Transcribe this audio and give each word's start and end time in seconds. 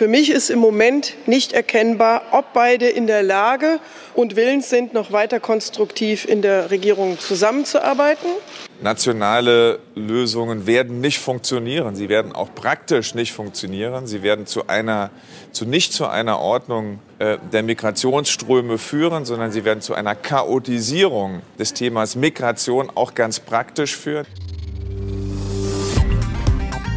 Für 0.00 0.08
mich 0.08 0.30
ist 0.30 0.48
im 0.48 0.60
Moment 0.60 1.12
nicht 1.26 1.52
erkennbar, 1.52 2.22
ob 2.30 2.54
beide 2.54 2.88
in 2.88 3.06
der 3.06 3.22
Lage 3.22 3.80
und 4.14 4.34
willens 4.34 4.70
sind, 4.70 4.94
noch 4.94 5.12
weiter 5.12 5.40
konstruktiv 5.40 6.24
in 6.24 6.40
der 6.40 6.70
Regierung 6.70 7.18
zusammenzuarbeiten. 7.18 8.26
Nationale 8.80 9.78
Lösungen 9.94 10.66
werden 10.66 11.02
nicht 11.02 11.18
funktionieren. 11.18 11.96
Sie 11.96 12.08
werden 12.08 12.32
auch 12.32 12.54
praktisch 12.54 13.14
nicht 13.14 13.34
funktionieren. 13.34 14.06
Sie 14.06 14.22
werden 14.22 14.46
zu 14.46 14.68
einer, 14.68 15.10
zu 15.52 15.66
nicht 15.66 15.92
zu 15.92 16.06
einer 16.06 16.38
Ordnung 16.38 17.00
äh, 17.18 17.36
der 17.52 17.62
Migrationsströme 17.62 18.78
führen, 18.78 19.26
sondern 19.26 19.52
sie 19.52 19.66
werden 19.66 19.82
zu 19.82 19.92
einer 19.92 20.14
Chaotisierung 20.14 21.42
des 21.58 21.74
Themas 21.74 22.16
Migration 22.16 22.88
auch 22.94 23.14
ganz 23.14 23.38
praktisch 23.38 23.98
führen. 23.98 24.24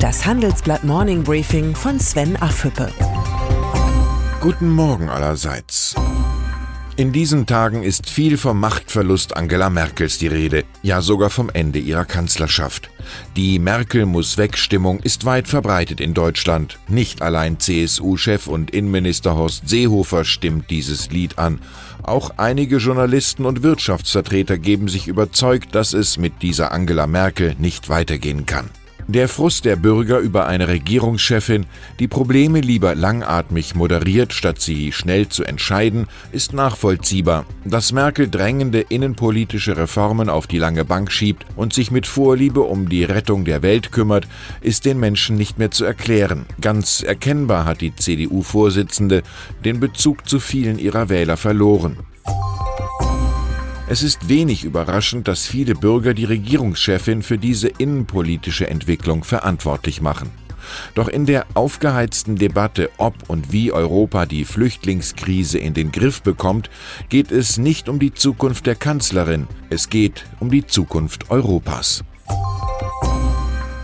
Das 0.03 0.25
Handelsblatt 0.25 0.83
Morning 0.83 1.23
Briefing 1.23 1.73
von 1.73 1.97
Sven 1.97 2.35
Affüppe. 2.35 2.91
Guten 4.41 4.69
Morgen 4.69 5.07
allerseits. 5.07 5.95
In 6.97 7.13
diesen 7.13 7.45
Tagen 7.45 7.83
ist 7.83 8.09
viel 8.09 8.37
vom 8.37 8.59
Machtverlust 8.59 9.37
Angela 9.37 9.69
Merkels 9.69 10.17
die 10.17 10.27
Rede, 10.27 10.65
ja 10.81 10.99
sogar 10.99 11.29
vom 11.29 11.49
Ende 11.49 11.79
ihrer 11.79 12.03
Kanzlerschaft. 12.03 12.89
Die 13.37 13.59
Merkel 13.59 14.05
muss 14.05 14.37
Wegstimmung 14.37 14.99
ist 14.99 15.23
weit 15.23 15.47
verbreitet 15.47 16.01
in 16.01 16.13
Deutschland. 16.13 16.79
Nicht 16.89 17.21
allein 17.21 17.61
CSU-Chef 17.61 18.47
und 18.47 18.71
Innenminister 18.71 19.37
Horst 19.37 19.69
Seehofer 19.69 20.25
stimmt 20.25 20.69
dieses 20.69 21.11
Lied 21.11 21.39
an. 21.39 21.61
Auch 22.03 22.31
einige 22.35 22.75
Journalisten 22.75 23.45
und 23.45 23.63
Wirtschaftsvertreter 23.63 24.57
geben 24.57 24.89
sich 24.89 25.07
überzeugt, 25.07 25.73
dass 25.73 25.93
es 25.93 26.17
mit 26.17 26.41
dieser 26.41 26.73
Angela 26.73 27.07
Merkel 27.07 27.55
nicht 27.57 27.87
weitergehen 27.87 28.45
kann. 28.45 28.69
Der 29.07 29.27
Frust 29.27 29.65
der 29.65 29.75
Bürger 29.75 30.19
über 30.19 30.47
eine 30.47 30.69
Regierungschefin, 30.69 31.65
die 31.99 32.07
Probleme 32.07 32.61
lieber 32.61 32.95
langatmig 32.95 33.75
moderiert, 33.75 34.31
statt 34.31 34.61
sie 34.61 34.93
schnell 34.93 35.27
zu 35.27 35.43
entscheiden, 35.43 36.07
ist 36.31 36.53
nachvollziehbar. 36.53 37.45
Dass 37.65 37.91
Merkel 37.91 38.29
drängende 38.29 38.79
innenpolitische 38.79 39.75
Reformen 39.75 40.29
auf 40.29 40.47
die 40.47 40.57
lange 40.57 40.85
Bank 40.85 41.11
schiebt 41.11 41.45
und 41.57 41.73
sich 41.73 41.91
mit 41.91 42.07
Vorliebe 42.07 42.61
um 42.61 42.87
die 42.87 43.03
Rettung 43.03 43.43
der 43.43 43.61
Welt 43.61 43.91
kümmert, 43.91 44.25
ist 44.61 44.85
den 44.85 45.01
Menschen 45.01 45.35
nicht 45.35 45.59
mehr 45.59 45.71
zu 45.71 45.83
erklären. 45.83 46.45
Ganz 46.61 47.03
erkennbar 47.03 47.65
hat 47.65 47.81
die 47.81 47.93
CDU-Vorsitzende 47.93 49.21
den 49.65 49.81
Bezug 49.81 50.29
zu 50.29 50.39
vielen 50.39 50.79
ihrer 50.79 51.09
Wähler 51.09 51.35
verloren. 51.35 51.97
Es 53.89 54.01
ist 54.01 54.29
wenig 54.29 54.63
überraschend, 54.63 55.27
dass 55.27 55.45
viele 55.45 55.75
Bürger 55.75 56.13
die 56.13 56.23
Regierungschefin 56.23 57.21
für 57.21 57.37
diese 57.37 57.67
innenpolitische 57.67 58.67
Entwicklung 58.69 59.25
verantwortlich 59.25 60.01
machen. 60.01 60.31
Doch 60.95 61.09
in 61.09 61.25
der 61.25 61.45
aufgeheizten 61.53 62.37
Debatte, 62.37 62.89
ob 62.97 63.13
und 63.27 63.51
wie 63.51 63.73
Europa 63.73 64.25
die 64.25 64.45
Flüchtlingskrise 64.45 65.57
in 65.57 65.73
den 65.73 65.91
Griff 65.91 66.21
bekommt, 66.21 66.69
geht 67.09 67.31
es 67.31 67.57
nicht 67.57 67.89
um 67.89 67.99
die 67.99 68.13
Zukunft 68.13 68.65
der 68.67 68.75
Kanzlerin, 68.75 69.47
es 69.69 69.89
geht 69.89 70.23
um 70.39 70.49
die 70.49 70.65
Zukunft 70.65 71.29
Europas. 71.29 72.05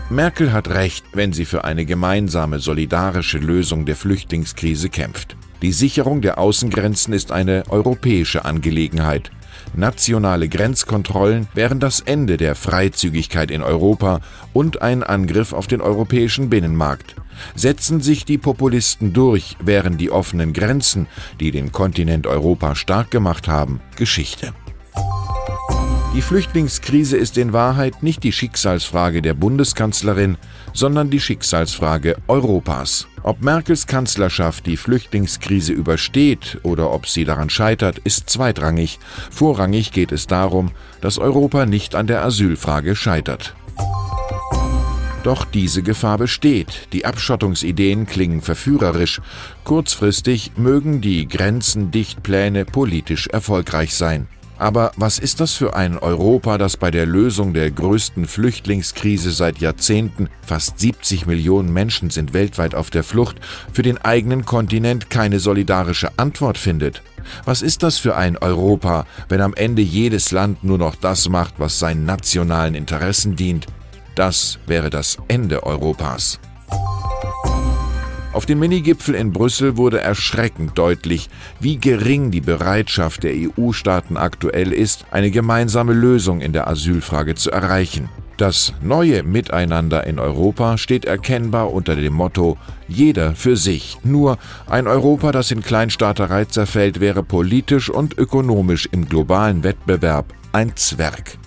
Merkel 0.08 0.52
hat 0.52 0.70
recht, 0.70 1.04
wenn 1.12 1.34
sie 1.34 1.44
für 1.44 1.64
eine 1.64 1.84
gemeinsame 1.84 2.58
solidarische 2.58 3.38
Lösung 3.38 3.84
der 3.84 3.96
Flüchtlingskrise 3.96 4.88
kämpft. 4.88 5.36
Die 5.62 5.72
Sicherung 5.72 6.22
der 6.22 6.38
Außengrenzen 6.38 7.12
ist 7.12 7.30
eine 7.32 7.64
europäische 7.68 8.46
Angelegenheit. 8.46 9.30
Nationale 9.74 10.48
Grenzkontrollen 10.48 11.48
wären 11.54 11.80
das 11.80 12.00
Ende 12.00 12.36
der 12.36 12.54
Freizügigkeit 12.54 13.50
in 13.50 13.62
Europa 13.62 14.20
und 14.52 14.82
ein 14.82 15.02
Angriff 15.02 15.52
auf 15.52 15.66
den 15.66 15.80
europäischen 15.80 16.50
Binnenmarkt. 16.50 17.16
Setzen 17.54 18.00
sich 18.00 18.24
die 18.24 18.38
Populisten 18.38 19.12
durch, 19.12 19.56
wären 19.60 19.96
die 19.96 20.10
offenen 20.10 20.52
Grenzen, 20.52 21.06
die 21.38 21.50
den 21.50 21.72
Kontinent 21.72 22.26
Europa 22.26 22.74
stark 22.74 23.10
gemacht 23.10 23.48
haben, 23.48 23.80
Geschichte. 23.96 24.52
Die 26.12 26.22
Flüchtlingskrise 26.22 27.16
ist 27.16 27.38
in 27.38 27.52
Wahrheit 27.52 28.02
nicht 28.02 28.24
die 28.24 28.32
Schicksalsfrage 28.32 29.22
der 29.22 29.34
Bundeskanzlerin, 29.34 30.38
sondern 30.72 31.08
die 31.08 31.20
Schicksalsfrage 31.20 32.16
Europas. 32.26 33.06
Ob 33.22 33.42
Merkels 33.42 33.86
Kanzlerschaft 33.86 34.66
die 34.66 34.76
Flüchtlingskrise 34.76 35.72
übersteht 35.72 36.58
oder 36.64 36.90
ob 36.92 37.06
sie 37.06 37.24
daran 37.24 37.48
scheitert, 37.48 37.98
ist 37.98 38.28
zweitrangig. 38.28 38.98
Vorrangig 39.30 39.92
geht 39.92 40.10
es 40.10 40.26
darum, 40.26 40.72
dass 41.00 41.18
Europa 41.18 41.64
nicht 41.64 41.94
an 41.94 42.08
der 42.08 42.24
Asylfrage 42.24 42.96
scheitert. 42.96 43.54
Doch 45.22 45.44
diese 45.44 45.82
Gefahr 45.82 46.18
besteht. 46.18 46.88
Die 46.92 47.04
Abschottungsideen 47.04 48.06
klingen 48.06 48.40
verführerisch. 48.40 49.20
Kurzfristig 49.62 50.52
mögen 50.56 51.00
die 51.00 51.28
Grenzendichtpläne 51.28 52.64
politisch 52.64 53.28
erfolgreich 53.28 53.94
sein. 53.94 54.26
Aber 54.60 54.92
was 54.96 55.18
ist 55.18 55.40
das 55.40 55.54
für 55.54 55.74
ein 55.74 55.96
Europa, 55.96 56.58
das 56.58 56.76
bei 56.76 56.90
der 56.90 57.06
Lösung 57.06 57.54
der 57.54 57.70
größten 57.70 58.26
Flüchtlingskrise 58.26 59.30
seit 59.30 59.58
Jahrzehnten, 59.58 60.28
fast 60.46 60.78
70 60.78 61.24
Millionen 61.24 61.72
Menschen 61.72 62.10
sind 62.10 62.34
weltweit 62.34 62.74
auf 62.74 62.90
der 62.90 63.02
Flucht, 63.02 63.36
für 63.72 63.80
den 63.80 63.96
eigenen 63.96 64.44
Kontinent 64.44 65.08
keine 65.08 65.40
solidarische 65.40 66.10
Antwort 66.18 66.58
findet? 66.58 67.02
Was 67.46 67.62
ist 67.62 67.82
das 67.82 67.96
für 67.96 68.16
ein 68.16 68.36
Europa, 68.36 69.06
wenn 69.30 69.40
am 69.40 69.54
Ende 69.54 69.80
jedes 69.80 70.30
Land 70.30 70.62
nur 70.62 70.76
noch 70.76 70.94
das 70.94 71.30
macht, 71.30 71.54
was 71.56 71.78
seinen 71.78 72.04
nationalen 72.04 72.74
Interessen 72.74 73.36
dient? 73.36 73.64
Das 74.14 74.58
wäre 74.66 74.90
das 74.90 75.16
Ende 75.28 75.62
Europas. 75.62 76.38
Auf 78.32 78.46
dem 78.46 78.60
Minigipfel 78.60 79.16
in 79.16 79.32
Brüssel 79.32 79.76
wurde 79.76 80.00
erschreckend 80.00 80.78
deutlich, 80.78 81.28
wie 81.58 81.78
gering 81.78 82.30
die 82.30 82.40
Bereitschaft 82.40 83.24
der 83.24 83.32
EU-Staaten 83.34 84.16
aktuell 84.16 84.72
ist, 84.72 85.04
eine 85.10 85.32
gemeinsame 85.32 85.94
Lösung 85.94 86.40
in 86.40 86.52
der 86.52 86.68
Asylfrage 86.68 87.34
zu 87.34 87.50
erreichen. 87.50 88.08
Das 88.36 88.72
neue 88.80 89.24
Miteinander 89.24 90.06
in 90.06 90.20
Europa 90.20 90.78
steht 90.78 91.04
erkennbar 91.06 91.72
unter 91.72 91.96
dem 91.96 92.14
Motto 92.14 92.56
Jeder 92.86 93.34
für 93.34 93.56
sich. 93.56 93.98
Nur 94.04 94.38
ein 94.66 94.86
Europa, 94.86 95.32
das 95.32 95.50
in 95.50 95.62
Kleinstaaterei 95.62 96.44
zerfällt, 96.44 97.00
wäre 97.00 97.24
politisch 97.24 97.90
und 97.90 98.16
ökonomisch 98.16 98.88
im 98.92 99.08
globalen 99.08 99.64
Wettbewerb 99.64 100.32
ein 100.52 100.74
Zwerg. 100.76 101.39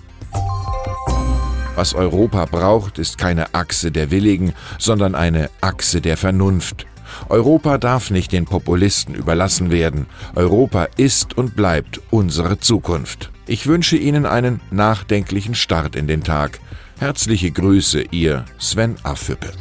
Was 1.75 1.95
Europa 1.95 2.45
braucht, 2.45 2.99
ist 2.99 3.17
keine 3.17 3.53
Achse 3.55 3.91
der 3.91 4.11
Willigen, 4.11 4.53
sondern 4.77 5.15
eine 5.15 5.49
Achse 5.61 6.01
der 6.01 6.17
Vernunft. 6.17 6.85
Europa 7.29 7.77
darf 7.77 8.11
nicht 8.11 8.31
den 8.31 8.45
Populisten 8.45 9.15
überlassen 9.15 9.71
werden. 9.71 10.05
Europa 10.35 10.87
ist 10.97 11.37
und 11.37 11.55
bleibt 11.55 11.99
unsere 12.11 12.59
Zukunft. 12.59 13.31
Ich 13.47 13.67
wünsche 13.67 13.97
Ihnen 13.97 14.25
einen 14.25 14.61
nachdenklichen 14.71 15.55
Start 15.55 15.95
in 15.95 16.07
den 16.07 16.23
Tag. 16.23 16.59
Herzliche 16.99 17.51
Grüße, 17.51 18.03
Ihr 18.11 18.45
Sven 18.59 18.95
Affüppe. 19.03 19.51